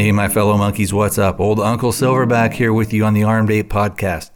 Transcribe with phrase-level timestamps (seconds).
[0.00, 1.38] Hey, my fellow monkeys, what's up?
[1.40, 4.30] Old Uncle Silverback here with you on the Armed Ape Podcast,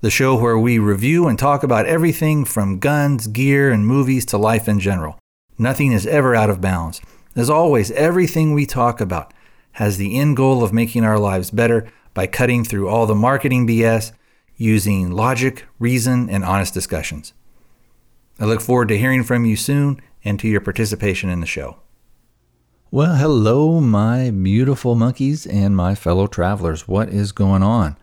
[0.00, 4.38] the show where we review and talk about everything from guns, gear, and movies to
[4.38, 5.18] life in general.
[5.58, 7.02] Nothing is ever out of bounds.
[7.36, 9.34] As always, everything we talk about
[9.72, 13.66] has the end goal of making our lives better by cutting through all the marketing
[13.66, 14.12] BS
[14.56, 17.34] using logic, reason, and honest discussions.
[18.38, 21.76] I look forward to hearing from you soon and to your participation in the show.
[22.92, 26.88] Well, hello, my beautiful monkeys and my fellow travelers.
[26.88, 27.96] What is going on?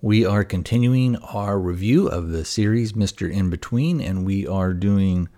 [0.00, 3.28] We are continuing our review of the series Mr.
[3.28, 5.28] Inbetween, and we are doing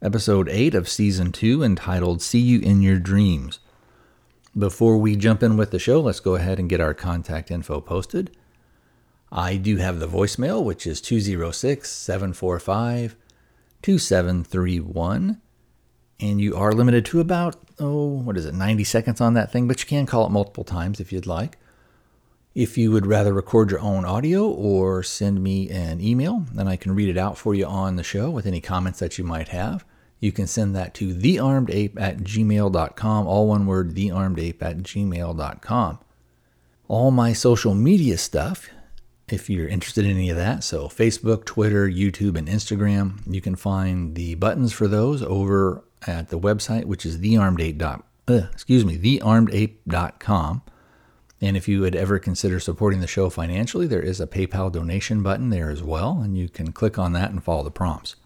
[0.00, 3.58] episode 8 of season 2 entitled See You in Your Dreams.
[4.56, 7.82] Before we jump in with the show, let's go ahead and get our contact info
[7.82, 8.34] posted.
[9.30, 13.14] I do have the voicemail, which is 206 745
[13.82, 15.42] 2731
[16.20, 19.66] and you are limited to about oh what is it 90 seconds on that thing
[19.66, 21.58] but you can call it multiple times if you'd like
[22.54, 26.76] if you would rather record your own audio or send me an email then i
[26.76, 29.48] can read it out for you on the show with any comments that you might
[29.48, 29.84] have
[30.18, 35.98] you can send that to thearmedape at gmail.com all one word thearmedape at gmail.com
[36.88, 38.68] all my social media stuff
[39.32, 40.64] if you're interested in any of that.
[40.64, 43.20] So, Facebook, Twitter, YouTube, and Instagram.
[43.32, 48.02] You can find the buttons for those over at the website, which is thearmedape.
[48.28, 50.62] Uh, excuse me, thearmedape.com.
[51.40, 55.22] And if you would ever consider supporting the show financially, there is a PayPal donation
[55.22, 58.16] button there as well, and you can click on that and follow the prompts.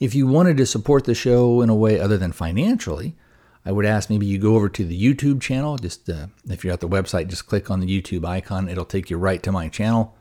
[0.00, 3.14] If you wanted to support the show in a way other than financially,
[3.64, 5.76] I would ask maybe you go over to the YouTube channel.
[5.76, 8.68] Just uh, if you're at the website, just click on the YouTube icon.
[8.68, 10.16] It'll take you right to my channel,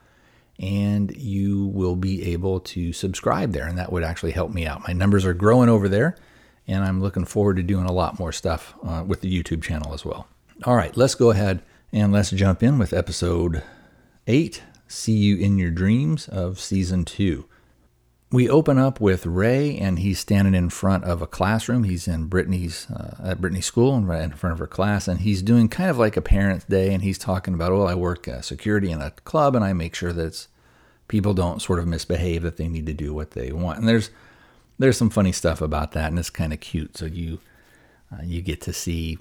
[0.60, 4.88] and you will be able to subscribe there, and that would actually help me out.
[4.88, 6.18] My numbers are growing over there,
[6.70, 9.94] and I'm looking forward to doing a lot more stuff uh, with the YouTube channel
[9.94, 10.28] as well.
[10.64, 13.64] All right, let's go ahead and let's jump in with episode
[14.28, 17.46] 8 See You in Your Dreams of season 2.
[18.32, 21.84] We open up with Ray, and he's standing in front of a classroom.
[21.84, 25.22] He's in Brittany's uh, at Brittany's school, and right in front of her class, and
[25.22, 28.28] he's doing kind of like a parents' day, and he's talking about, "Well, I work
[28.28, 30.46] uh, security in a club, and I make sure that
[31.08, 34.12] people don't sort of misbehave; that they need to do what they want." And there's
[34.80, 36.98] there's some funny stuff about that, and it's kind of cute.
[36.98, 37.40] So you
[38.12, 39.20] uh, you get to see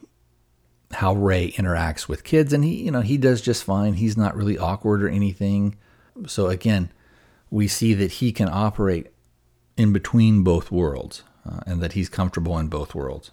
[0.92, 3.94] how Ray interacts with kids, and he you know he does just fine.
[3.94, 5.76] He's not really awkward or anything.
[6.26, 6.90] So again,
[7.50, 9.08] we see that he can operate
[9.76, 13.32] in between both worlds, uh, and that he's comfortable in both worlds.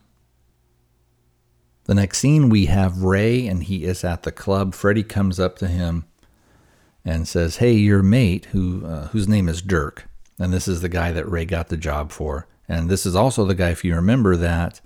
[1.85, 4.73] The next scene, we have Ray, and he is at the club.
[4.73, 6.05] Freddie comes up to him
[7.03, 10.89] and says, "Hey, your mate, who uh, whose name is Dirk." And this is the
[10.89, 12.47] guy that Ray got the job for.
[12.67, 14.81] And this is also the guy, if you remember, that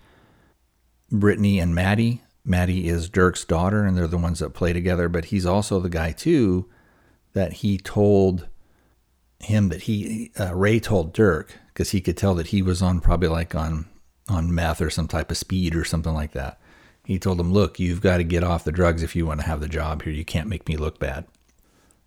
[1.11, 5.09] Brittany and Maddie, Maddie is Dirk's daughter, and they're the ones that play together.
[5.09, 6.69] But he's also the guy, too,
[7.33, 8.47] that he told
[9.39, 12.99] him that he, uh, Ray told Dirk, because he could tell that he was on
[12.99, 13.87] probably like on,
[14.27, 16.59] on meth or some type of speed or something like that.
[17.05, 19.47] He told him, Look, you've got to get off the drugs if you want to
[19.47, 20.13] have the job here.
[20.13, 21.25] You can't make me look bad.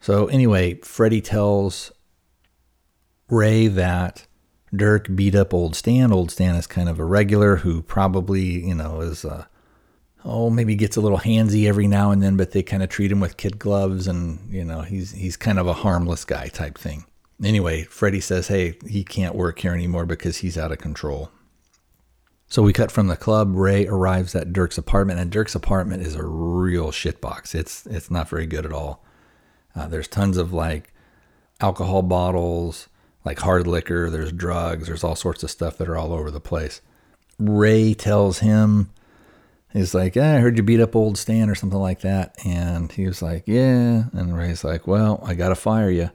[0.01, 1.91] So, anyway, Freddie tells
[3.29, 4.27] Ray that
[4.75, 6.13] Dirk beat up Old Stan.
[6.13, 9.45] Old Stan is kind of a regular who probably, you know, is, uh,
[10.25, 13.13] oh, maybe gets a little handsy every now and then, but they kind of treat
[13.13, 16.79] him with kid gloves and, you know, he's, he's kind of a harmless guy type
[16.79, 17.05] thing.
[17.43, 21.31] Anyway, Freddy says, hey, he can't work here anymore because he's out of control.
[22.53, 23.57] So we cut from the club.
[23.57, 27.55] Ray arrives at Dirk's apartment, and Dirk's apartment is a real shitbox.
[27.55, 29.03] It's it's not very good at all.
[29.75, 30.93] Uh, there's tons of like
[31.63, 32.89] alcohol bottles,
[33.25, 36.41] like hard liquor, there's drugs, there's all sorts of stuff that are all over the
[36.41, 36.81] place.
[37.39, 38.91] Ray tells him,
[39.73, 42.37] he's like, yeah, I heard you beat up old Stan or something like that.
[42.45, 44.05] And he was like, yeah.
[44.13, 46.11] And Ray's like, well, I got to fire you.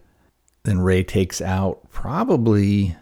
[0.63, 2.95] Then Ray takes out probably,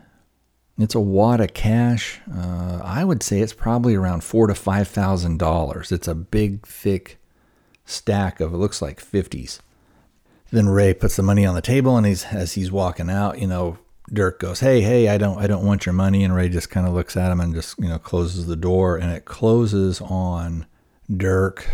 [0.77, 2.19] it's a wad of cash.
[2.31, 5.91] Uh, I would say it's probably around four to five thousand dollars.
[5.91, 7.17] It's a big, thick
[7.85, 9.61] stack of it looks like fifties.
[10.51, 13.47] Then Ray puts the money on the table, and he's as he's walking out, you
[13.47, 13.79] know,
[14.11, 16.87] Dirk goes, "Hey, hey, I don't I don't want your money." And Ray just kind
[16.87, 20.65] of looks at him and just, you know, closes the door and it closes on
[21.15, 21.67] Dirk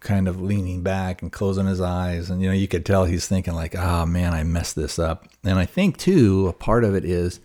[0.00, 2.30] kind of leaning back and closing his eyes.
[2.30, 4.98] And, you know, you could tell he's thinking, like, ah, oh, man, I messed this
[4.98, 5.26] up.
[5.42, 7.40] And I think, too, a part of it is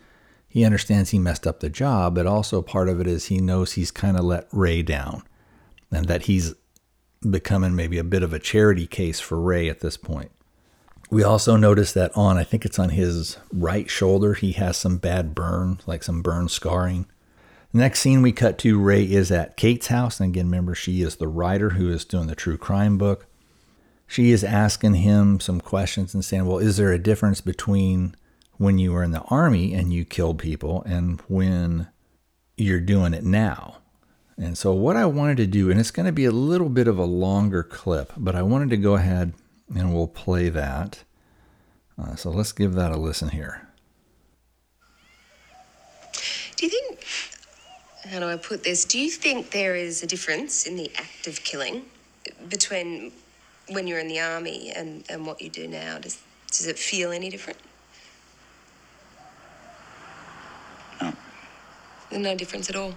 [0.47, 3.73] he understands he messed up the job, but also part of it is he knows
[3.73, 5.23] he's kind of let Ray down
[5.91, 6.53] and that he's
[7.27, 10.31] becoming maybe a bit of a charity case for Ray at this point.
[11.11, 14.97] We also notice that on, I think it's on his right shoulder, he has some
[14.97, 17.05] bad burn, like some burn scarring.
[17.73, 20.21] The next scene we cut to, Ray is at Kate's house.
[20.21, 23.27] And again, remember, she is the writer who is doing the true crime book.
[24.07, 28.15] She is asking him some questions and saying, Well, is there a difference between
[28.57, 31.89] when you were in the army and you killed people and when
[32.55, 33.79] you're doing it now?
[34.37, 36.87] And so, what I wanted to do, and it's going to be a little bit
[36.87, 39.33] of a longer clip, but I wanted to go ahead
[39.75, 41.03] and we'll play that.
[42.01, 43.67] Uh, so, let's give that a listen here.
[46.55, 47.03] Do you think
[48.09, 48.83] how do I put this?
[48.85, 51.85] Do you think there is a difference in the act of killing
[52.49, 53.11] between
[53.69, 55.97] when you're in the army and, and what you do now?
[55.99, 57.59] Does, does it feel any different?
[61.01, 61.13] No.
[62.09, 62.93] There's no difference at all?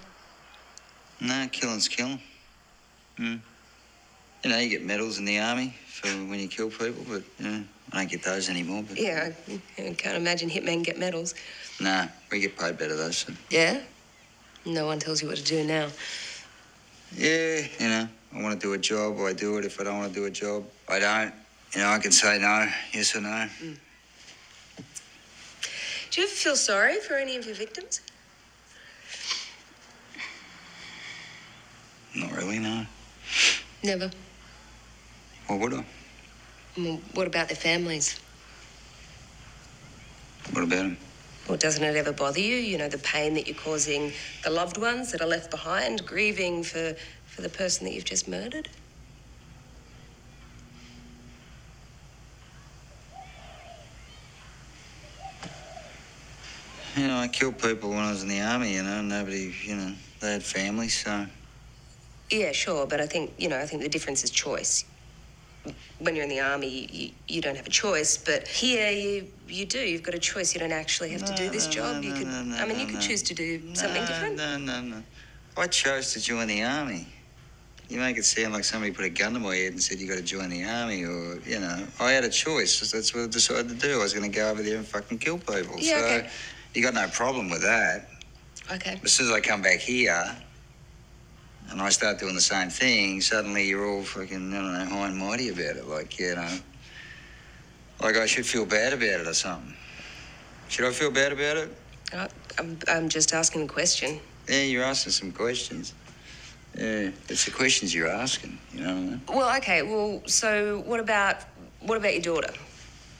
[1.21, 2.21] No, killing's killing.
[3.19, 3.41] Mm.
[4.45, 7.51] You know, you get medals in the army for when you kill people, but you
[7.51, 8.85] know, I don't get those anymore.
[8.87, 11.35] But yeah, I, I can't imagine hitmen get medals.
[11.81, 13.11] Nah, we get paid better though.
[13.11, 13.33] So.
[13.49, 13.81] Yeah.
[14.67, 15.89] No one tells you what to do now.
[17.17, 19.65] Yeah, you know, I want to do a job, I do it.
[19.65, 21.33] If I don't want to do a job, I don't.
[21.75, 23.29] You know, I can say no, yes or no.
[23.29, 23.77] Mm.
[26.11, 28.01] Do you ever feel sorry for any of your victims?
[32.15, 32.87] Not really, no.
[33.83, 34.11] Never.
[35.47, 35.85] What would I?
[36.77, 38.19] Well, what about their families?
[40.53, 40.99] What about them?
[41.49, 42.57] Well, doesn't it ever bother you?
[42.57, 44.13] You know, the pain that you're causing
[44.43, 46.95] the loved ones that are left behind, grieving for,
[47.27, 48.69] for the person that you've just murdered?
[56.97, 59.75] You know, I killed people when I was in the army, you know, nobody, you
[59.75, 61.27] know, they had families, so.
[62.31, 64.85] Yeah, sure, but I think, you know, I think the difference is choice
[66.05, 68.17] when you're in the army, you, you don't have a choice.
[68.17, 69.79] But here, you you do.
[69.79, 70.55] You've got a choice.
[70.55, 71.97] You don't actually have no, to do this no, job.
[71.97, 72.29] No, you could.
[72.29, 74.37] I mean, you could choose to do something different.
[74.37, 75.03] No, no, no.
[75.57, 77.07] I chose to join the army.
[77.89, 80.09] You make it sound like somebody put a gun to my head and said you
[80.09, 82.91] got to join the army, or you know, I had a choice.
[82.91, 84.01] That's what I decided to do.
[84.01, 85.77] I was going to go over there and fucking kill people.
[85.79, 86.31] Yeah, so okay.
[86.75, 88.09] you got no problem with that.
[88.73, 89.01] Okay.
[89.05, 90.35] As soon as I come back here,
[91.75, 95.09] and I start doing the same thing, suddenly you're all fucking, I don't know, high
[95.09, 95.89] and mighty about it.
[95.89, 96.57] Like, you know,
[98.01, 99.75] like I should feel bad about it or something.
[100.69, 101.77] Should I feel bad about it?
[102.13, 102.29] Uh,
[102.61, 104.21] I'm, I'm just asking a question.
[104.49, 105.95] Yeah, you're asking some questions.
[106.79, 109.21] Yeah, it's the questions you're asking, you know what I mean?
[109.29, 111.39] Well, okay, well, so what about,
[111.81, 112.55] what about your daughter?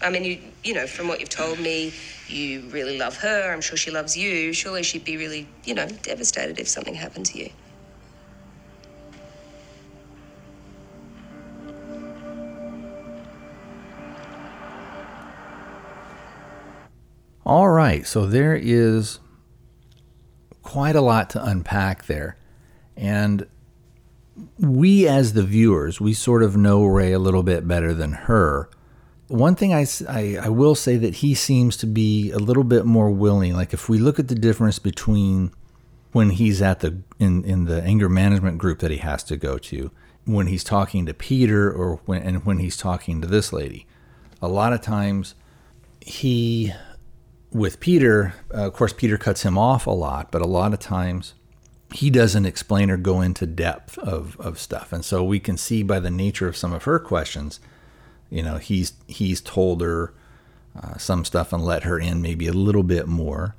[0.01, 1.93] I mean, you, you know, from what you've told me,
[2.29, 3.53] you really love her.
[3.53, 4.53] I'm sure she loves you.
[4.53, 7.51] Surely she'd be really, you know, devastated if something happened to you.
[17.47, 19.21] All right, so there is
[20.63, 22.39] quite a lot to unpack there.
[22.97, 23.47] And
[24.59, 28.71] we, as the viewers, we sort of know Ray a little bit better than her.
[29.29, 32.85] One thing I, I, I, will say that he seems to be a little bit
[32.85, 33.55] more willing.
[33.55, 35.53] Like if we look at the difference between
[36.13, 39.59] when he's at the in, in the anger management group that he has to go
[39.59, 39.91] to,
[40.25, 43.87] when he's talking to Peter, or when and when he's talking to this lady,
[44.41, 45.35] a lot of times
[46.01, 46.73] he
[47.55, 50.81] with Peter, uh, of course, Peter cuts him off a lot, but a lot of
[50.81, 51.35] times
[51.95, 54.93] he doesn't explain or go into depth of, of stuff.
[54.93, 57.61] And so we can see by the nature of some of her questions,
[58.29, 60.13] you know, he's he's told her
[60.77, 63.55] uh, some stuff and let her in maybe a little bit more.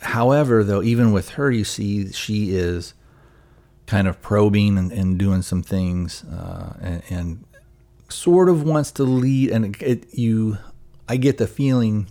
[0.00, 2.94] However, though, even with her, you see she is
[3.84, 7.44] kind of probing and, and doing some things uh, and, and,
[8.10, 9.50] sort of wants to lead.
[9.50, 10.56] And it, you,
[11.06, 12.06] I get the feeling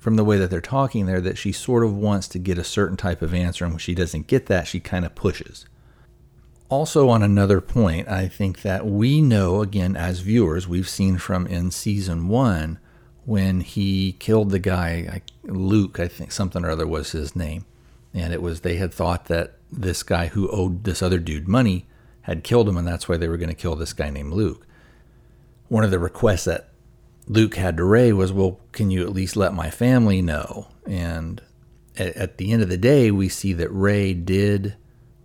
[0.00, 2.64] from the way that they're talking there that she sort of wants to get a
[2.64, 5.66] certain type of answer, and when she doesn't get that, she kind of pushes.
[6.70, 11.46] Also, on another point, I think that we know, again, as viewers, we've seen from
[11.46, 12.78] in season one
[13.26, 17.66] when he killed the guy, Luke, I think something or other was his name.
[18.14, 21.86] And it was, they had thought that this guy who owed this other dude money
[22.22, 24.66] had killed him, and that's why they were going to kill this guy named Luke.
[25.68, 26.69] One of the requests that
[27.30, 30.66] Luke had to Ray was, well, can you at least let my family know?
[30.84, 31.40] And
[31.96, 34.74] at, at the end of the day, we see that Ray did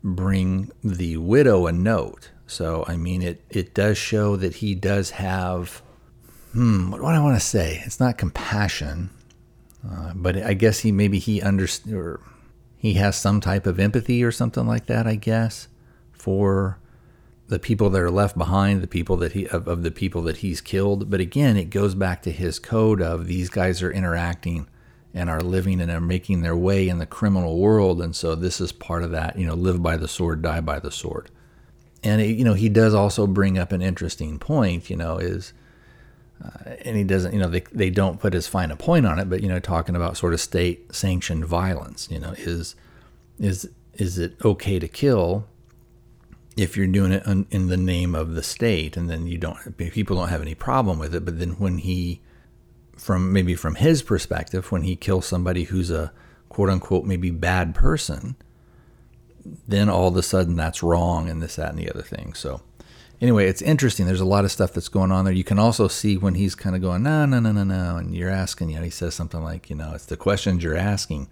[0.04, 5.12] bring the widow a note So, I mean, it, it does show that he does
[5.12, 5.82] have,
[6.54, 7.82] hmm, what do I want to say?
[7.86, 9.10] It's not compassion,
[9.90, 12.22] uh, but I guess he maybe he understands,
[12.78, 15.68] he has some type of empathy or something like that, I guess,
[16.12, 16.78] for
[17.48, 20.38] the people that are left behind, the people that he of, of the people that
[20.38, 21.10] he's killed.
[21.10, 24.68] But again, it goes back to his code of these guys are interacting
[25.14, 28.60] and are living and are making their way in the criminal world, and so this
[28.60, 29.38] is part of that.
[29.38, 31.30] You know, live by the sword, die by the sword.
[32.04, 34.90] And it, you know, he does also bring up an interesting point.
[34.90, 35.54] You know, is
[36.44, 37.34] uh, and he doesn't.
[37.34, 39.60] You know, they they don't put as fine a point on it, but you know,
[39.60, 42.10] talking about sort of state sanctioned violence.
[42.12, 42.76] You know, is
[43.40, 45.46] is is it okay to kill?
[46.58, 50.16] If you're doing it in the name of the state and then you don't people
[50.16, 52.22] don't have any problem with it but then when he
[52.98, 56.14] from maybe from his perspective when he kills somebody who's a
[56.48, 58.36] quote unquote maybe bad person
[59.68, 62.34] then all of a sudden that's wrong and this that and the other thing.
[62.34, 62.62] So
[63.22, 64.06] anyway it's interesting.
[64.06, 65.34] There's a lot of stuff that's going on there.
[65.34, 68.16] You can also see when he's kind of going no no no no no and
[68.16, 71.28] you're asking you know he says something like you know it's the questions you're asking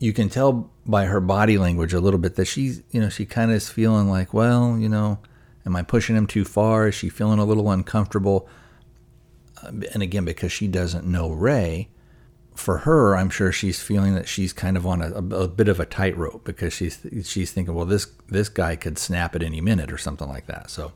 [0.00, 3.26] you can tell by her body language a little bit that she's, you know, she
[3.26, 5.18] kind of is feeling like, well, you know,
[5.66, 6.88] am I pushing him too far?
[6.88, 8.48] Is she feeling a little uncomfortable?
[9.62, 11.90] Uh, and again, because she doesn't know Ray,
[12.54, 15.78] for her, I'm sure she's feeling that she's kind of on a, a, bit of
[15.78, 19.92] a tightrope because she's she's thinking, well, this this guy could snap at any minute
[19.92, 20.70] or something like that.
[20.70, 20.92] So,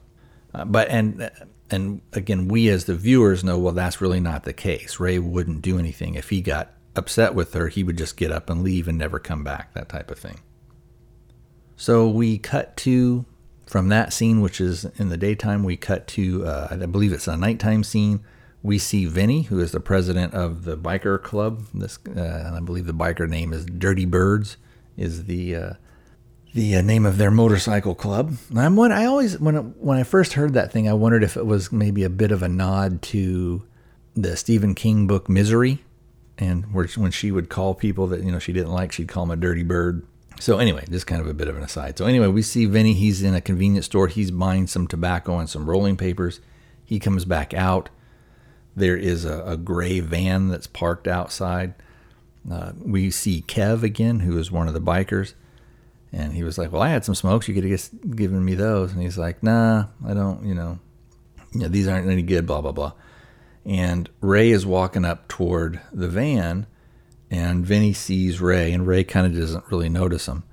[0.53, 1.31] uh, but and
[1.71, 4.99] and again, we as the viewers know, well, that's really not the case.
[4.99, 8.49] Ray wouldn't do anything if he got upset with her, he would just get up
[8.51, 10.41] and leave and never come back, that type of thing.
[11.77, 13.25] So we cut to,
[13.67, 17.29] from that scene, which is in the daytime, we cut to, uh, I believe it's
[17.29, 18.21] a nighttime scene.
[18.63, 21.67] We see Vinny, who is the president of the biker club.
[21.75, 24.57] This, uh, I believe the biker name is Dirty Birds,
[24.97, 25.73] is the uh,
[26.55, 28.37] the uh, name of their motorcycle club.
[28.57, 28.93] I'm one.
[28.93, 32.05] I always when when I first heard that thing, I wondered if it was maybe
[32.05, 33.65] a bit of a nod to
[34.15, 35.85] the Stephen King book Misery,
[36.39, 39.31] and when she would call people that you know she didn't like, she'd call him
[39.31, 40.07] a dirty bird.
[40.41, 41.97] So anyway, just kind of a bit of an aside.
[41.97, 42.93] So anyway, we see Vinny.
[42.93, 44.09] He's in a convenience store.
[44.09, 46.41] He's buying some tobacco and some rolling papers.
[46.85, 47.89] He comes back out.
[48.77, 51.75] There is a, a gray van that's parked outside.
[52.51, 55.35] Uh, we see Kev again, who is one of the bikers,
[56.13, 57.47] and he was like, "Well, I had some smokes.
[57.49, 60.45] You could have given me those." And he's like, "Nah, I don't.
[60.45, 60.79] You know,
[61.53, 62.93] yeah, these aren't any good." Blah blah blah.
[63.65, 66.67] And Ray is walking up toward the van,
[67.31, 70.45] and Vinny sees Ray, and Ray kind of doesn't really notice him.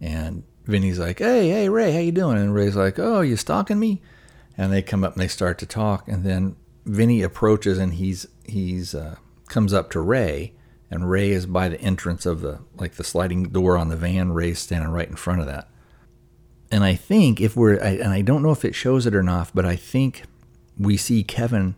[0.00, 3.78] And Vinny's like, "Hey, hey, Ray, how you doing?" And Ray's like, "Oh, you stalking
[3.78, 4.02] me?"
[4.56, 8.26] And they come up and they start to talk, and then Vinny approaches and he's
[8.44, 9.16] he's uh,
[9.48, 10.52] comes up to Ray,
[10.90, 14.32] and Ray is by the entrance of the like the sliding door on the van.
[14.32, 15.68] Ray's standing right in front of that.
[16.70, 19.22] And I think if we're, I, and I don't know if it shows it or
[19.22, 20.24] not, but I think
[20.78, 21.76] we see Kevin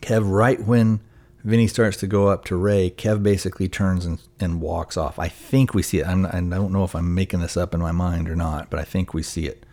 [0.00, 1.00] Kev, right when
[1.44, 5.18] Vinny starts to go up to Ray, Kev basically turns and, and walks off.
[5.18, 6.06] I think we see it.
[6.06, 8.78] I'm, I don't know if I'm making this up in my mind or not, but
[8.78, 9.64] I think we see it.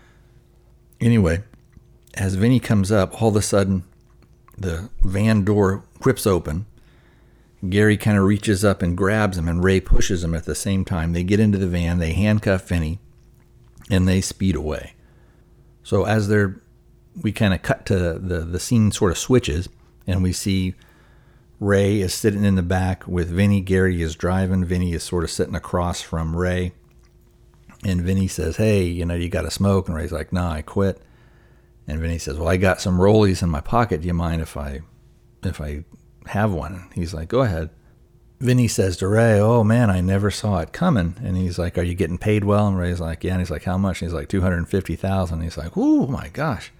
[1.01, 1.43] Anyway,
[2.13, 3.83] as Vinny comes up, all of a sudden
[4.57, 6.65] the van door whips open.
[7.69, 10.85] Gary kind of reaches up and grabs him, and Ray pushes him at the same
[10.85, 11.13] time.
[11.13, 12.99] They get into the van, they handcuff Vinny,
[13.89, 14.93] and they speed away.
[15.83, 16.61] So as they're,
[17.21, 19.69] we kind of cut to the the scene sort of switches
[20.07, 20.73] and we see
[21.59, 23.61] Ray is sitting in the back with Vinny.
[23.61, 24.63] Gary is driving.
[24.63, 26.71] Vinny is sort of sitting across from Ray.
[27.83, 29.87] And Vinny says, Hey, you know, you got to smoke.
[29.87, 31.01] And Ray's like, Nah, I quit.
[31.87, 34.01] And Vinny says, Well, I got some rollies in my pocket.
[34.01, 34.81] Do you mind if I
[35.43, 35.83] if I
[36.27, 36.89] have one?
[36.93, 37.69] He's like, Go ahead.
[38.39, 41.15] Vinny says to Ray, Oh man, I never saw it coming.
[41.23, 42.67] And he's like, Are you getting paid well?
[42.67, 43.31] And Ray's like, Yeah.
[43.31, 44.01] And he's like, How much?
[44.01, 46.71] And he's like, 250000 He's like, Oh my gosh.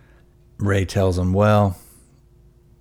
[0.60, 1.78] Ray tells him, Well,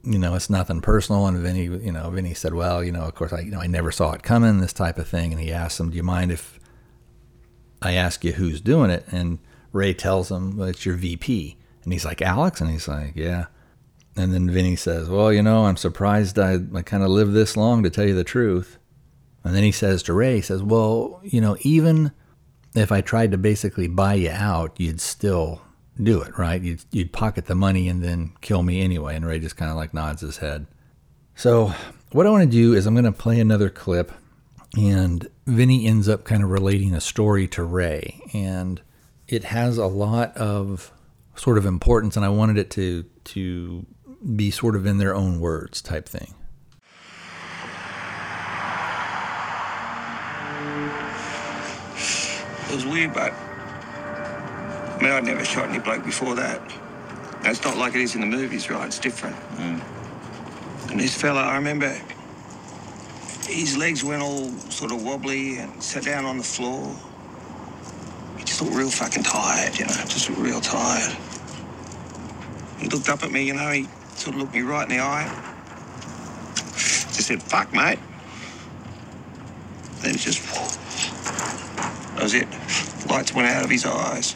[0.06, 1.26] you know, it's nothing personal.
[1.26, 3.66] And Vinny, you know, Vinny said, well, you know, of course, I, you know, I
[3.66, 5.32] never saw it coming, this type of thing.
[5.32, 6.60] And he asked him, do you mind if
[7.82, 9.04] I ask you who's doing it?
[9.10, 9.38] And
[9.72, 11.56] Ray tells him, well, it's your VP.
[11.82, 12.60] And he's like, Alex?
[12.60, 13.46] And he's like, yeah.
[14.16, 17.56] And then Vinny says, well, you know, I'm surprised I, I kind of lived this
[17.56, 18.78] long to tell you the truth.
[19.44, 22.12] And then he says to Ray, he says, well, you know, even
[22.74, 25.62] if I tried to basically buy you out, you'd still
[26.02, 26.60] do it, right?
[26.60, 29.16] You'd, you'd pocket the money and then kill me anyway.
[29.16, 30.66] And Ray just kind of like nods his head.
[31.34, 31.72] So,
[32.12, 34.10] what I want to do is I'm going to play another clip,
[34.76, 38.20] and Vinny ends up kind of relating a story to Ray.
[38.32, 38.80] And
[39.28, 40.92] it has a lot of
[41.34, 43.84] sort of importance, and I wanted it to, to
[44.34, 46.34] be sort of in their own words type thing.
[52.68, 53.32] It was weird, but
[54.96, 56.60] I mean, I'd never shot any bloke before that.
[57.38, 58.86] And it's not like it is in the movies, right?
[58.86, 59.36] It's different.
[59.56, 60.90] Mm.
[60.90, 61.94] And this fella, I remember
[63.46, 66.96] his legs went all sort of wobbly and sat down on the floor.
[68.38, 71.14] He just looked real fucking tired, you know, just real tired.
[72.78, 75.02] He looked up at me, you know, he sort of looked me right in the
[75.02, 75.30] eye.
[76.72, 77.98] Just said, fuck, mate.
[80.00, 80.42] Then just,
[82.14, 82.48] that was it.
[83.08, 84.34] Lights went out of his eyes.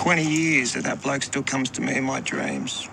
[0.00, 2.88] 20 years that that bloke still comes to me in my dreams.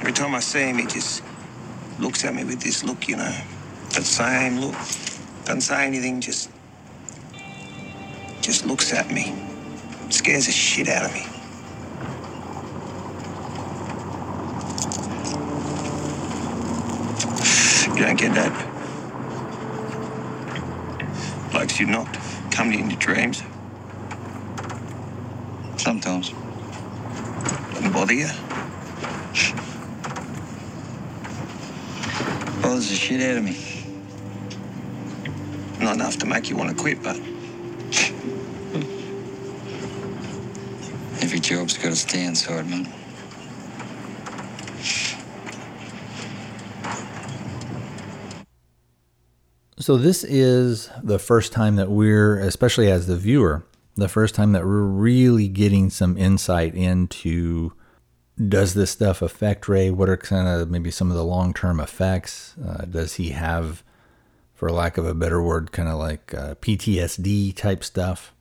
[0.00, 1.22] Every time I see him, he just
[1.98, 3.36] looks at me with this look, you know.
[3.90, 4.72] That same look.
[5.44, 6.50] Doesn't say anything, just.
[8.40, 9.34] just looks at me.
[10.08, 11.26] Scares the shit out of me.
[17.94, 18.52] You don't get that.
[21.52, 22.08] Blokes you not
[22.50, 23.42] come in your dreams.
[25.84, 26.30] Sometimes.
[27.74, 28.26] Doesn't bother you.
[32.62, 33.54] Bothers the shit out of me.
[35.84, 37.16] Not enough to make you want to quit, but
[41.20, 42.90] Every job's got its downside, man.
[49.78, 53.64] So this is the first time that we're, especially as the viewer,
[53.96, 57.72] the first time that we're really getting some insight into
[58.48, 59.90] does this stuff affect Ray?
[59.90, 62.54] What are kind of maybe some of the long term effects?
[62.64, 63.82] Uh, does he have,
[64.54, 68.32] for lack of a better word, kind of like uh, PTSD type stuff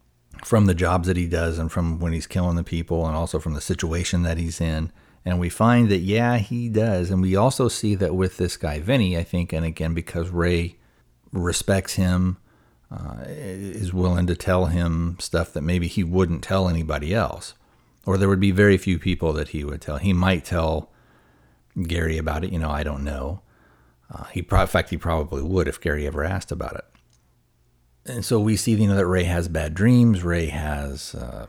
[0.44, 3.40] from the jobs that he does and from when he's killing the people and also
[3.40, 4.92] from the situation that he's in?
[5.26, 7.10] And we find that, yeah, he does.
[7.10, 10.76] And we also see that with this guy, Vinny, I think, and again, because Ray
[11.32, 12.38] respects him,
[12.94, 17.56] uh, is willing to tell him stuff that maybe he wouldn't tell anybody else,
[18.06, 19.98] or there would be very few people that he would tell.
[19.98, 20.92] He might tell
[21.82, 23.42] Gary about it, you know, I don't know.
[24.14, 26.86] Uh, he, pro- in fact, he probably would if Gary ever asked about it.
[28.06, 30.24] And so we see, you know, that Ray has bad dreams.
[30.24, 31.48] Ray has uh,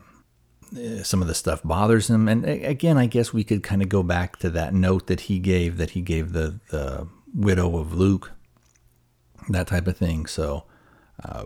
[1.03, 4.01] some of the stuff bothers him, and again, I guess we could kind of go
[4.01, 8.31] back to that note that he gave, that he gave the the widow of Luke,
[9.49, 10.25] that type of thing.
[10.25, 10.63] So
[11.27, 11.45] uh,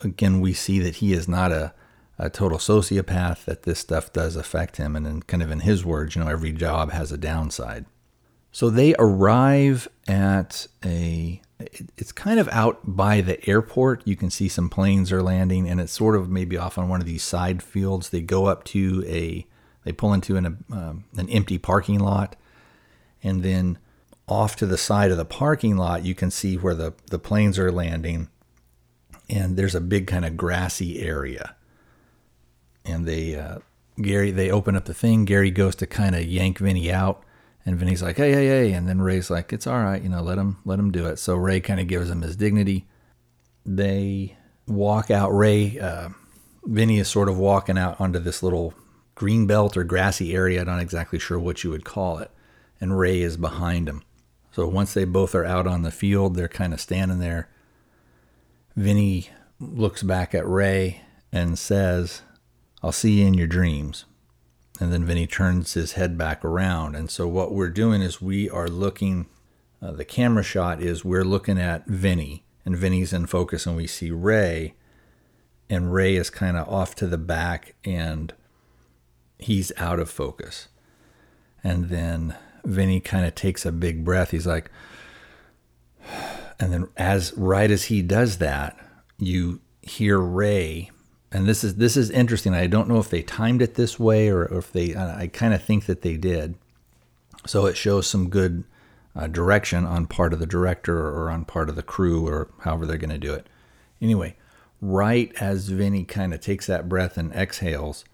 [0.00, 1.72] again, we see that he is not a,
[2.18, 4.94] a total sociopath, that this stuff does affect him.
[4.96, 7.86] And then, kind of in his words, you know, every job has a downside.
[8.52, 11.40] So they arrive at a,
[11.96, 14.06] it's kind of out by the airport.
[14.06, 17.00] You can see some planes are landing, and it's sort of maybe off on one
[17.00, 18.10] of these side fields.
[18.10, 19.46] They go up to a,
[19.84, 22.34] they pull into an, um, an empty parking lot,
[23.22, 23.78] and then
[24.26, 27.58] off to the side of the parking lot, you can see where the, the planes
[27.58, 28.28] are landing
[29.30, 31.54] and there's a big kind of grassy area.
[32.84, 33.58] And they, uh,
[34.00, 35.24] Gary, they open up the thing.
[35.24, 37.22] Gary goes to kind of yank Vinny out,
[37.64, 40.22] and Vinny's like, "Hey, hey, hey!" And then Ray's like, "It's all right, you know,
[40.22, 42.86] let him, let him do it." So Ray kind of gives him his dignity.
[43.64, 45.30] They walk out.
[45.30, 46.08] Ray, uh,
[46.64, 48.74] Vinny is sort of walking out onto this little
[49.14, 50.60] green belt or grassy area.
[50.60, 52.30] I'm not exactly sure what you would call it.
[52.80, 54.02] And Ray is behind him.
[54.52, 57.50] So once they both are out on the field, they're kind of standing there.
[58.76, 61.02] Vinny looks back at Ray
[61.32, 62.22] and says,
[62.82, 64.04] I'll see you in your dreams.
[64.80, 66.96] And then Vinny turns his head back around.
[66.96, 69.26] And so what we're doing is we are looking,
[69.82, 73.86] uh, the camera shot is we're looking at Vinny, and Vinny's in focus, and we
[73.86, 74.74] see Ray,
[75.68, 78.32] and Ray is kind of off to the back, and
[79.38, 80.68] he's out of focus.
[81.62, 84.30] And then Vinny kind of takes a big breath.
[84.30, 84.70] He's like,
[86.60, 88.78] and then as right as he does that,
[89.18, 90.90] you hear Ray,
[91.32, 92.54] and this is this is interesting.
[92.54, 94.94] I don't know if they timed it this way or, or if they.
[94.94, 96.54] I kind of think that they did.
[97.46, 98.64] So it shows some good
[99.16, 102.84] uh, direction on part of the director or on part of the crew or however
[102.84, 103.46] they're going to do it.
[104.02, 104.36] Anyway,
[104.82, 108.04] right as Vinny kind of takes that breath and exhales,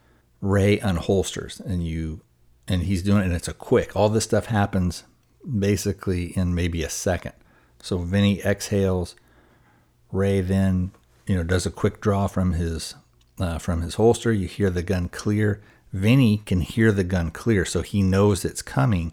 [0.41, 2.21] Ray unholsters, and you
[2.69, 3.97] and he's doing it, and it's a quick.
[3.97, 5.03] All this stuff happens
[5.59, 7.33] basically in maybe a second.
[7.87, 9.14] So Vinny exhales.
[10.11, 10.90] Ray then,
[11.25, 12.96] you know, does a quick draw from his
[13.38, 14.33] uh, from his holster.
[14.33, 15.62] You hear the gun clear.
[15.92, 19.12] Vinny can hear the gun clear, so he knows it's coming,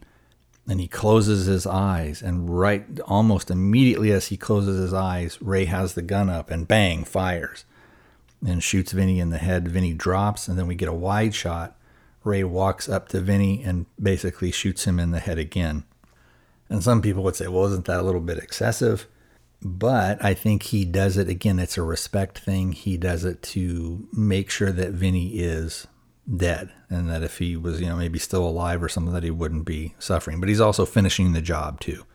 [0.67, 2.23] and he closes his eyes.
[2.23, 6.67] And right, almost immediately as he closes his eyes, Ray has the gun up and
[6.67, 7.65] bang fires,
[8.43, 9.67] and shoots Vinny in the head.
[9.67, 11.77] Vinny drops, and then we get a wide shot.
[12.23, 15.83] Ray walks up to Vinny and basically shoots him in the head again.
[16.73, 19.07] And some people would say, well, isn't that a little bit excessive?
[19.61, 21.59] But I think he does it again.
[21.59, 22.71] It's a respect thing.
[22.71, 25.85] He does it to make sure that Vinny is
[26.35, 29.29] dead and that if he was, you know, maybe still alive or something, that he
[29.29, 30.39] wouldn't be suffering.
[30.39, 32.05] But he's also finishing the job too.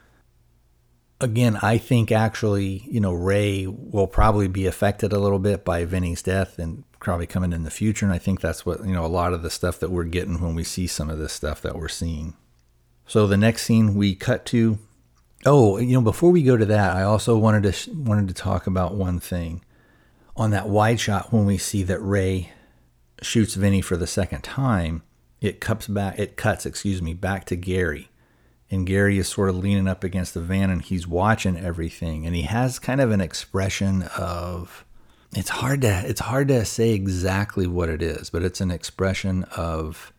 [1.21, 5.85] Again, I think actually, you know, Ray will probably be affected a little bit by
[5.85, 8.05] Vinny's death and probably coming in the future.
[8.05, 10.41] And I think that's what, you know, a lot of the stuff that we're getting
[10.41, 12.35] when we see some of this stuff that we're seeing.
[13.09, 14.79] So the next scene we cut to,
[15.47, 18.67] oh, you know, before we go to that, I also wanted to wanted to talk
[18.67, 19.65] about one thing.
[20.37, 22.53] On that wide shot, when we see that Ray
[23.23, 25.03] shoots Vinny for the second time,
[25.41, 26.19] it cuts back.
[26.19, 28.11] It cuts, excuse me, back to Gary,
[28.71, 32.37] and Gary is sort of leaning up against the van, and he's watching everything, and
[32.37, 34.85] he has kind of an expression of.
[35.35, 39.45] It's hard to it's hard to say exactly what it is, but it's an expression
[39.57, 40.13] of.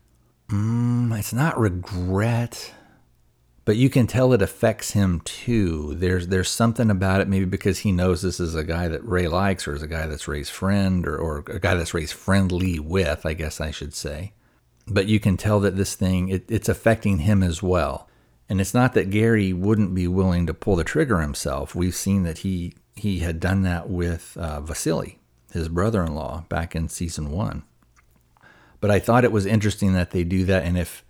[0.48, 2.72] Mm, it's not regret,
[3.70, 5.94] but you can tell it affects him too.
[5.94, 9.28] There's there's something about it, maybe because he knows this is a guy that Ray
[9.28, 12.80] likes, or is a guy that's Ray's friend, or, or a guy that's Ray's friendly
[12.80, 14.32] with, I guess I should say.
[14.88, 18.08] But you can tell that this thing it, it's affecting him as well.
[18.48, 21.72] And it's not that Gary wouldn't be willing to pull the trigger himself.
[21.72, 25.20] We've seen that he he had done that with uh, Vasily,
[25.52, 27.62] his brother-in-law, back in season one.
[28.80, 31.04] But I thought it was interesting that they do that, and if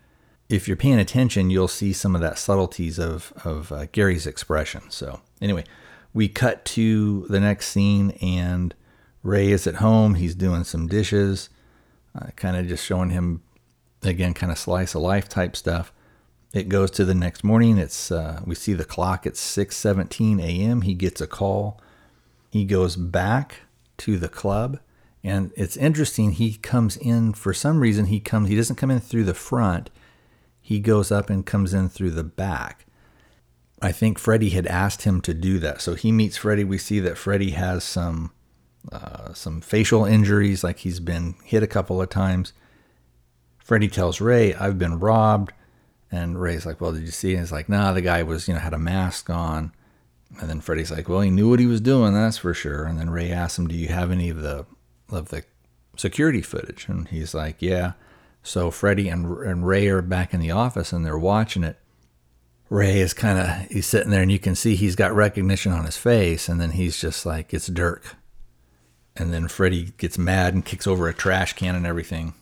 [0.51, 4.83] if you're paying attention, you'll see some of that subtleties of of uh, Gary's expression.
[4.91, 5.65] So anyway,
[6.13, 8.75] we cut to the next scene, and
[9.23, 10.15] Ray is at home.
[10.15, 11.49] He's doing some dishes,
[12.21, 13.43] uh, kind of just showing him
[14.03, 15.93] again, kind of slice of life type stuff.
[16.53, 17.79] It goes to the next morning.
[17.79, 19.27] It's uh, we see the clock.
[19.27, 20.83] It's 6:17 a.m.
[20.83, 21.81] He gets a call.
[22.51, 23.61] He goes back
[23.99, 24.81] to the club,
[25.23, 26.33] and it's interesting.
[26.33, 28.07] He comes in for some reason.
[28.07, 28.49] He comes.
[28.49, 29.91] He doesn't come in through the front
[30.71, 32.87] he goes up and comes in through the back.
[33.83, 35.81] I think Freddie had asked him to do that.
[35.81, 36.63] So he meets Freddie.
[36.63, 38.31] We see that Freddie has some
[38.93, 42.53] uh, some facial injuries, like he's been hit a couple of times.
[43.59, 45.53] Freddie tells Ray, "I've been robbed,"
[46.09, 48.55] and Ray's like, "Well, did you see?" And he's like, "Nah, the guy was you
[48.55, 49.73] know had a mask on."
[50.41, 52.97] And then Freddie's like, "Well, he knew what he was doing, that's for sure." And
[52.97, 54.67] then Ray asks him, "Do you have any of the
[55.11, 55.43] of the
[55.97, 57.95] security footage?" And he's like, "Yeah."
[58.43, 61.79] So Freddie and, and Ray are back in the office and they're watching it.
[62.69, 65.85] Ray is kind of he's sitting there and you can see he's got recognition on
[65.85, 68.17] his face and then he's just like it's Dirk.
[69.17, 72.35] And then Freddie gets mad and kicks over a trash can and everything.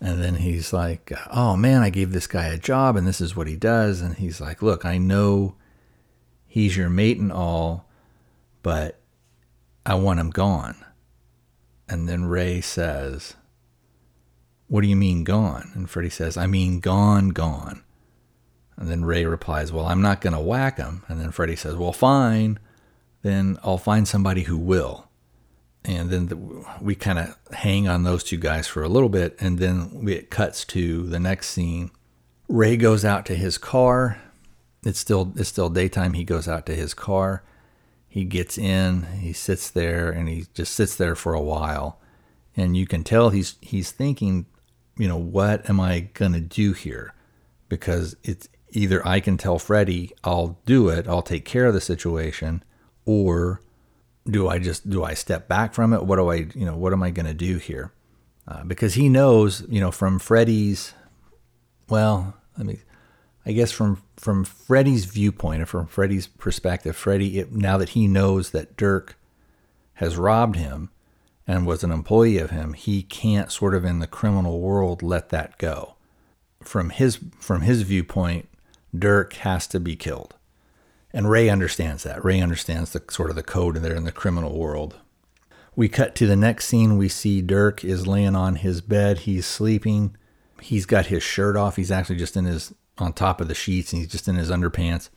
[0.00, 3.36] And then he's like, "Oh man, I gave this guy a job and this is
[3.36, 5.54] what he does." And he's like, "Look, I know
[6.46, 7.88] he's your mate and all,
[8.62, 9.00] but
[9.86, 10.84] I want him gone."
[11.88, 13.36] And then Ray says,
[14.68, 15.70] what do you mean gone?
[15.74, 17.82] And Freddie says, I mean gone, gone.
[18.76, 21.02] And then Ray replies, Well, I'm not going to whack him.
[21.08, 22.58] And then Freddie says, Well, fine.
[23.22, 25.08] Then I'll find somebody who will.
[25.84, 26.36] And then the,
[26.80, 29.36] we kind of hang on those two guys for a little bit.
[29.40, 31.90] And then it cuts to the next scene.
[32.48, 34.20] Ray goes out to his car.
[34.84, 36.12] It's still it's still daytime.
[36.12, 37.42] He goes out to his car.
[38.08, 39.02] He gets in.
[39.20, 42.00] He sits there and he just sits there for a while.
[42.56, 44.46] And you can tell he's he's thinking
[44.96, 47.14] you know, what am I going to do here?
[47.68, 51.80] Because it's either I can tell Freddie, I'll do it, I'll take care of the
[51.80, 52.62] situation,
[53.04, 53.60] or
[54.28, 56.04] do I just, do I step back from it?
[56.04, 57.92] What do I, you know, what am I going to do here?
[58.48, 60.94] Uh, because he knows, you know, from Freddie's,
[61.88, 62.78] well, let me,
[63.44, 68.08] I guess from from Freddie's viewpoint or from Freddie's perspective, Freddie, it, now that he
[68.08, 69.16] knows that Dirk
[69.94, 70.90] has robbed him,
[71.46, 75.28] and was an employee of him, he can't sort of in the criminal world let
[75.28, 75.94] that go.
[76.62, 78.48] From his from his viewpoint,
[78.96, 80.34] Dirk has to be killed.
[81.12, 82.24] And Ray understands that.
[82.24, 84.96] Ray understands the sort of the code there in the criminal world.
[85.76, 86.98] We cut to the next scene.
[86.98, 89.20] We see Dirk is laying on his bed.
[89.20, 90.16] He's sleeping.
[90.60, 91.76] He's got his shirt off.
[91.76, 94.50] He's actually just in his on top of the sheets and he's just in his
[94.50, 95.10] underpants.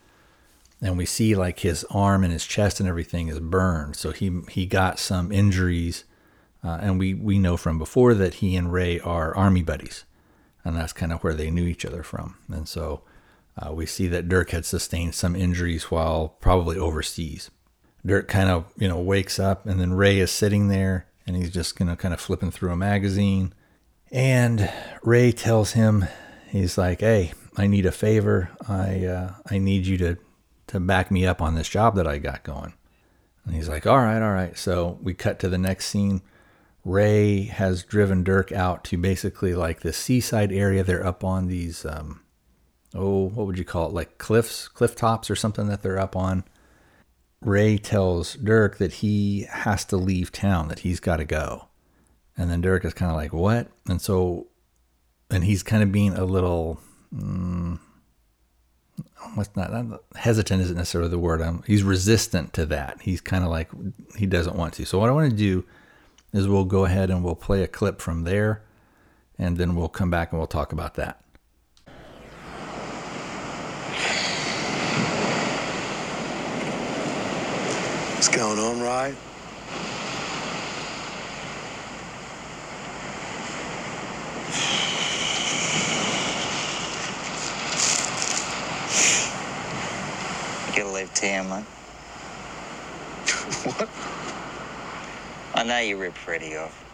[0.81, 3.95] And we see like his arm and his chest and everything is burned.
[3.95, 6.03] So he he got some injuries
[6.63, 10.03] uh, and we, we know from before that he and Ray are army buddies.
[10.63, 12.37] And that's kind of where they knew each other from.
[12.49, 13.01] And so
[13.57, 17.49] uh, we see that Dirk had sustained some injuries while probably overseas.
[18.05, 21.51] Dirk kind of, you know, wakes up and then Ray is sitting there and he's
[21.51, 23.53] just, you know, kind of flipping through a magazine.
[24.11, 24.71] And
[25.03, 26.05] Ray tells him,
[26.49, 28.49] he's like, hey, I need a favor.
[28.67, 30.17] I, uh, I need you to,
[30.67, 32.73] to back me up on this job that I got going.
[33.45, 34.57] And he's like, all right, all right.
[34.57, 36.21] So we cut to the next scene
[36.85, 40.83] Ray has driven Dirk out to basically like the seaside area.
[40.83, 42.21] They're up on these, um,
[42.95, 43.93] oh, what would you call it?
[43.93, 46.43] Like cliffs, cliff tops or something that they're up on.
[47.41, 51.67] Ray tells Dirk that he has to leave town, that he's got to go.
[52.37, 53.67] And then Dirk is kind of like, what?
[53.87, 54.47] And so,
[55.29, 56.79] and he's kind of being a little,
[57.13, 57.79] mm,
[59.35, 61.41] what's not, not, hesitant isn't necessarily the word.
[61.41, 63.01] I'm, he's resistant to that.
[63.01, 63.69] He's kind of like,
[64.17, 64.85] he doesn't want to.
[64.85, 65.65] So, what I want to do
[66.31, 68.61] is we'll go ahead and we'll play a clip from there,
[69.37, 71.23] and then we'll come back and we'll talk about that.
[78.15, 79.15] What's going on, right?
[90.67, 91.47] You gotta leave town,
[93.63, 93.89] what?
[95.59, 96.85] I know you ripped Freddie off.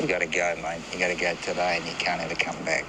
[0.00, 0.80] You gotta go, mate.
[0.94, 2.86] You gotta go today and you can't ever come back.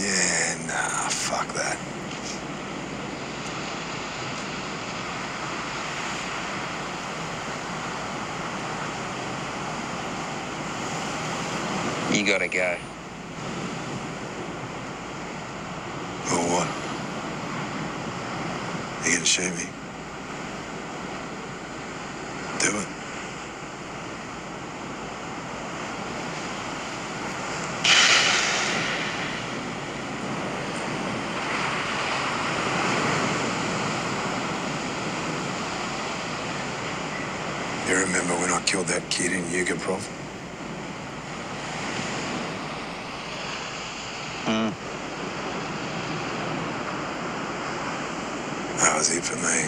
[0.00, 1.78] Yeah, nah, fuck that.
[12.16, 12.78] You gotta go.
[16.32, 16.66] Or what?
[19.38, 19.44] Me?
[22.58, 22.88] Do it.
[37.88, 39.44] You remember when I killed that kid in?
[44.44, 44.70] Hmm.
[48.78, 49.58] That was it for me.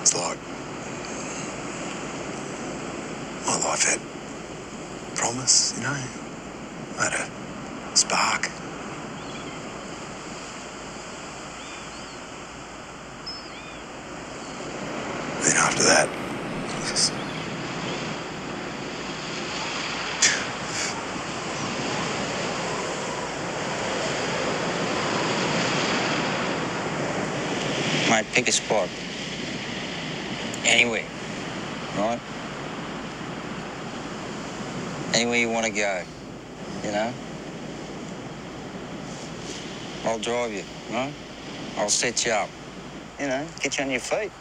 [0.00, 0.38] It's like
[3.46, 3.98] my life had
[5.16, 5.96] promise, you know?
[7.00, 8.48] I had a spark.
[15.42, 16.08] Then after that,
[28.34, 28.88] pick a spot.
[30.64, 31.06] Anywhere.
[31.96, 32.20] Right?
[35.14, 36.02] Anywhere you want to go.
[36.82, 37.14] You know?
[40.04, 41.14] I'll drive you, right?
[41.78, 42.50] I'll set you up.
[43.20, 44.32] You know, get you on your feet.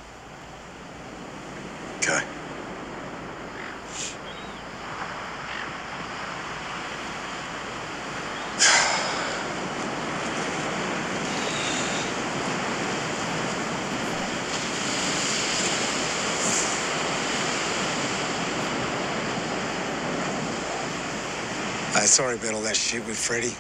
[22.13, 23.55] Sorry about all that shit with Freddie.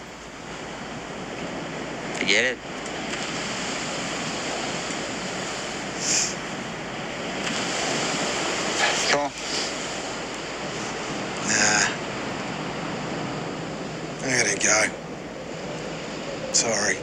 [2.19, 2.57] Forget it.
[9.09, 9.31] Come on.
[11.49, 11.87] Nah.
[14.21, 14.77] I gotta go.
[16.53, 16.97] Sorry.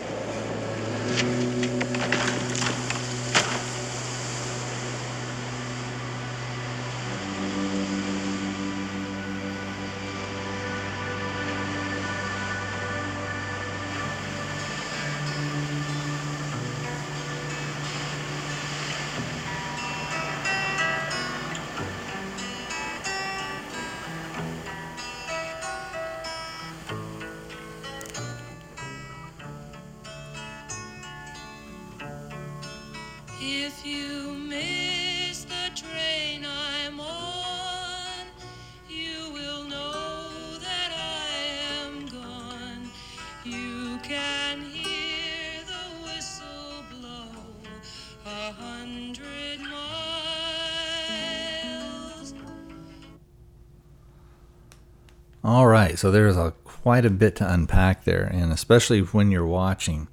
[56.00, 60.08] So there's a quite a bit to unpack there, and especially when you're watching.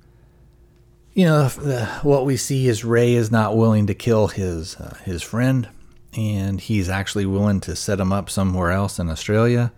[1.13, 4.97] You know, the, what we see is Ray is not willing to kill his uh,
[5.05, 5.69] his friend,
[6.13, 9.71] and he's actually willing to set him up somewhere else in Australia.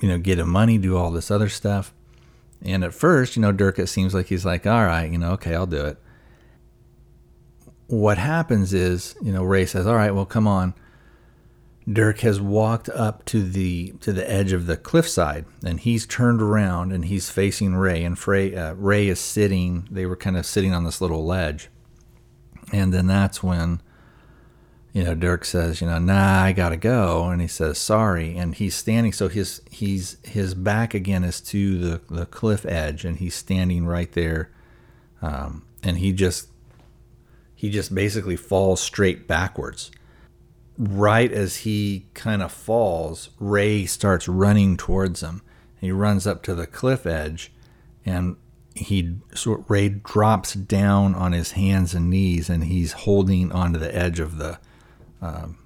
[0.00, 1.92] You know, get him money, do all this other stuff.
[2.62, 5.32] And at first, you know, Dirk, it seems like he's like, all right, you know,
[5.32, 5.98] okay, I'll do it.
[7.88, 10.72] What happens is, you know, Ray says, all right, well, come on.
[11.90, 16.42] Dirk has walked up to the to the edge of the cliffside, and he's turned
[16.42, 18.04] around and he's facing Ray.
[18.04, 19.88] And Frey, uh, Ray is sitting.
[19.90, 21.68] They were kind of sitting on this little ledge,
[22.72, 23.80] and then that's when
[24.92, 28.54] you know, Dirk says, you know, nah, I gotta go, and he says sorry, and
[28.54, 29.12] he's standing.
[29.12, 33.86] So his he's his back again is to the the cliff edge, and he's standing
[33.86, 34.50] right there,
[35.22, 36.48] um, and he just
[37.54, 39.90] he just basically falls straight backwards.
[40.82, 45.42] Right as he kind of falls, Ray starts running towards him.
[45.78, 47.52] He runs up to the cliff edge,
[48.06, 48.36] and
[48.74, 53.94] he so Ray drops down on his hands and knees, and he's holding onto the
[53.94, 54.58] edge of the
[55.20, 55.58] um,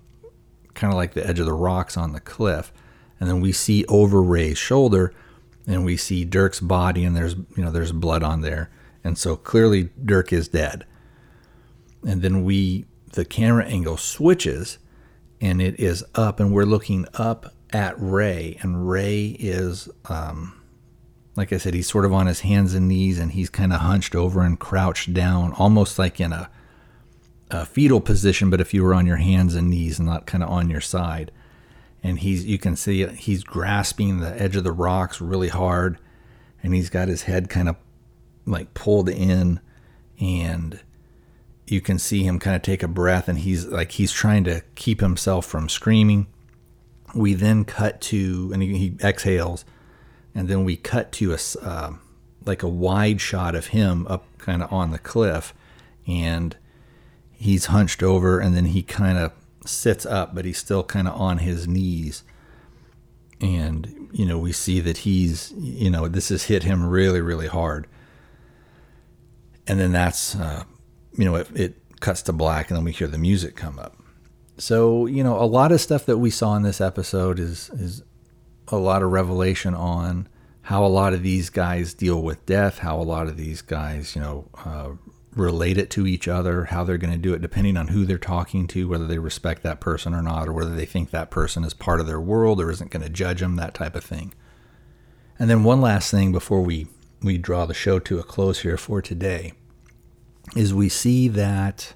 [0.75, 2.73] kind of like the edge of the rocks on the cliff.
[3.21, 5.15] And then we see over Ray's shoulder,
[5.65, 8.69] and we see Dirk's body, and there's you know there's blood on there,
[9.05, 10.85] and so clearly Dirk is dead.
[12.05, 14.79] And then we the camera angle switches,
[15.45, 19.89] and it is up, and we're looking up at Ray, and Ray is.
[20.07, 20.61] Um,
[21.37, 23.81] like I said, he's sort of on his hands and knees and he's kind of
[23.81, 26.49] hunched over and crouched down, almost like in a
[27.51, 30.43] a fetal position, but if you were on your hands and knees and not kind
[30.43, 31.31] of on your side.
[32.03, 35.99] And he's you can see he's grasping the edge of the rocks really hard,
[36.63, 37.77] and he's got his head kind of
[38.47, 39.61] like pulled in,
[40.21, 40.81] and
[41.67, 44.63] you can see him kind of take a breath, and he's like he's trying to
[44.75, 46.27] keep himself from screaming.
[47.15, 49.65] We then cut to and he, he exhales,
[50.35, 51.93] and then we cut to a uh,
[52.45, 55.55] like a wide shot of him up kind of on the cliff,
[56.07, 56.57] and
[57.45, 59.33] he's hunched over and then he kind of
[59.67, 62.23] sits up, but he's still kind of on his knees.
[63.41, 67.49] And, you know, we see that he's, you know, this has hit him really, really
[67.49, 67.87] hard.
[69.67, 70.65] And then that's, uh,
[71.17, 73.97] you know, it, it cuts to black and then we hear the music come up.
[74.57, 78.03] So, you know, a lot of stuff that we saw in this episode is, is
[78.69, 80.29] a lot of revelation on
[80.63, 84.15] how a lot of these guys deal with death, how a lot of these guys,
[84.15, 84.91] you know, uh,
[85.35, 88.19] relate it to each other, how they're going to do it, depending on who they're
[88.19, 91.65] talking to, whether they respect that person or not, or whether they think that person
[91.65, 94.33] is part of their world or isn't going to judge them, that type of thing.
[95.39, 96.87] And then one last thing before we,
[97.21, 99.53] we draw the show to a close here for today
[100.57, 101.95] is we see that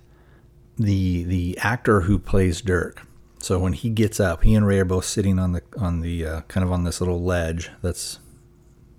[0.76, 3.02] the the actor who plays Dirk.
[3.40, 6.26] So when he gets up, he and Ray are both sitting on the on the
[6.26, 8.18] uh, kind of on this little ledge that's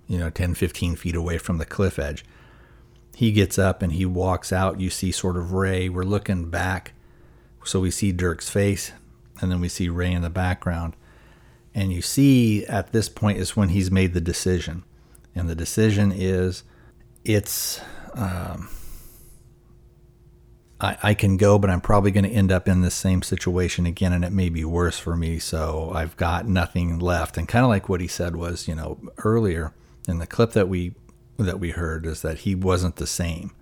[0.06, 2.24] you know 10 15 feet away from the cliff edge
[3.20, 4.80] he gets up and he walks out.
[4.80, 5.90] You see sort of Ray.
[5.90, 6.94] We're looking back.
[7.66, 8.92] So we see Dirk's face
[9.42, 10.96] and then we see Ray in the background.
[11.74, 14.84] And you see at this point is when he's made the decision.
[15.34, 16.64] And the decision is
[17.22, 17.82] it's,
[18.14, 18.70] um,
[20.80, 23.86] I, I can go, but I'm probably going to end up in the same situation
[23.86, 25.38] again, and it may be worse for me.
[25.38, 27.36] So I've got nothing left.
[27.36, 29.74] And kind of like what he said was, you know, earlier
[30.08, 30.94] in the clip that we
[31.38, 33.52] that we heard is that he wasn't the same.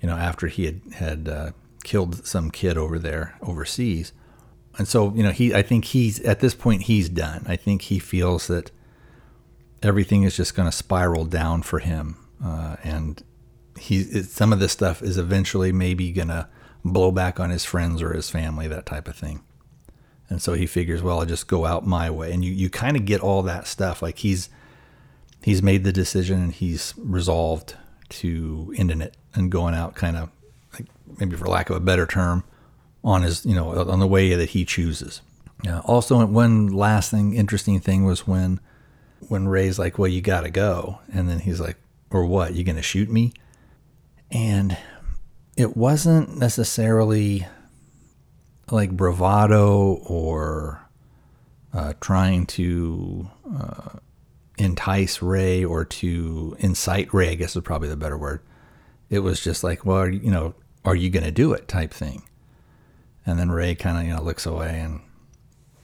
[0.00, 1.50] You know, after he had had uh,
[1.84, 4.12] killed some kid over there overseas,
[4.78, 5.54] and so you know he.
[5.54, 7.44] I think he's at this point he's done.
[7.46, 8.70] I think he feels that
[9.82, 13.22] everything is just going to spiral down for him, uh, and
[13.82, 16.48] he some of this stuff is eventually maybe to
[16.84, 19.42] blow back on his friends or his family, that type of thing.
[20.28, 22.32] And so he figures, well, I'll just go out my way.
[22.32, 24.00] And you, you kind of get all that stuff.
[24.00, 24.48] Like he's
[25.42, 27.74] he's made the decision and he's resolved
[28.08, 30.30] to ending it and going out kind of
[30.74, 30.86] like
[31.18, 32.44] maybe for lack of a better term
[33.02, 35.22] on his you know on the way that he chooses
[35.84, 38.60] also one last thing interesting thing was when
[39.28, 41.78] when ray's like well you gotta go and then he's like
[42.10, 43.32] or what you gonna shoot me
[44.32, 44.76] and
[45.56, 47.46] it wasn't necessarily
[48.70, 50.88] like bravado or
[51.74, 53.98] uh, trying to uh,
[54.58, 58.40] entice Ray or to incite Ray, I guess is probably the better word.
[59.10, 62.22] It was just like, well, you know, are you going to do it type thing.
[63.26, 65.00] And then Ray kind of, you know, looks away and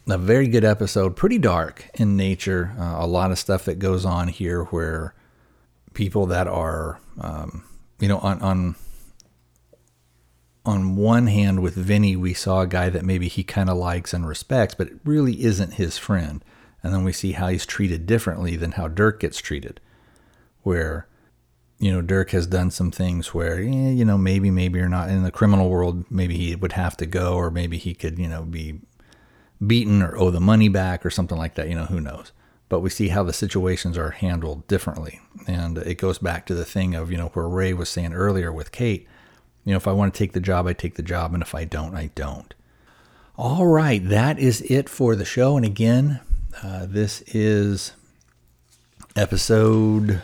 [0.09, 2.75] a very good episode, pretty dark in nature.
[2.79, 5.15] Uh, a lot of stuff that goes on here where
[5.93, 7.68] people that are, um,
[7.99, 8.77] you know, on, on,
[10.65, 14.13] on one hand with Vinny, we saw a guy that maybe he kind of likes
[14.13, 16.45] and respects, but it really isn't his friend.
[16.83, 19.81] And then we see how he's treated differently than how Dirk gets treated,
[20.63, 21.09] where,
[21.79, 25.09] you know, Dirk has done some things where, eh, you know, maybe, maybe you're not
[25.09, 28.29] in the criminal world, maybe he would have to go, or maybe he could, you
[28.29, 28.81] know, be
[29.67, 31.69] beaten or owe the money back or something like that.
[31.69, 32.31] You know, who knows?
[32.69, 35.21] But we see how the situations are handled differently.
[35.47, 38.53] And it goes back to the thing of, you know, where Ray was saying earlier
[38.53, 39.09] with Kate,
[39.65, 41.33] you know, if I want to take the job, I take the job.
[41.33, 42.53] And if I don't, I don't.
[43.37, 45.57] All right, that is it for the show.
[45.57, 46.21] And again,
[46.63, 47.93] uh, this is
[49.15, 50.21] episode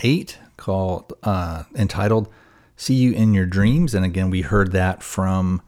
[0.00, 2.28] eight, called uh, entitled
[2.76, 5.62] "See You in Your Dreams," and again, we heard that from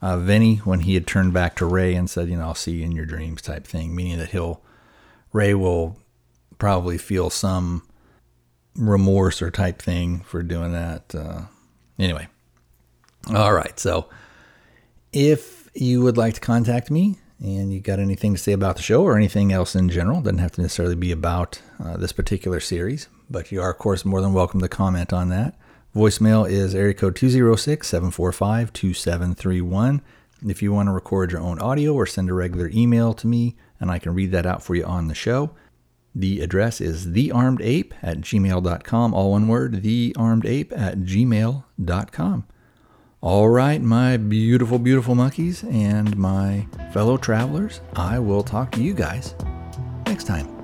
[0.00, 2.72] uh, Vinny when he had turned back to Ray and said, you know, I'll see
[2.72, 4.60] you in your dreams type thing, meaning that he'll,
[5.36, 5.98] Ray will
[6.58, 7.86] probably feel some
[8.74, 11.14] remorse or type thing for doing that.
[11.14, 11.42] Uh,
[11.98, 12.26] anyway,
[13.34, 13.78] all right.
[13.78, 14.08] So
[15.12, 18.82] if you would like to contact me and you got anything to say about the
[18.82, 22.58] show or anything else in general, doesn't have to necessarily be about uh, this particular
[22.58, 25.54] series, but you are, of course, more than welcome to comment on that.
[25.94, 30.00] Voicemail is area code 206 745 2731.
[30.46, 33.56] If you want to record your own audio or send a regular email to me,
[33.80, 35.50] and I can read that out for you on the show,
[36.14, 42.46] the address is thearmedape at gmail.com, all one word, thearmedape at gmail.com.
[43.20, 48.94] All right, my beautiful, beautiful monkeys and my fellow travelers, I will talk to you
[48.94, 49.34] guys
[50.06, 50.55] next time.